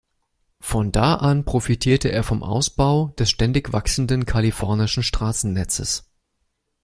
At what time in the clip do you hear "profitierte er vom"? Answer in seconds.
1.45-2.41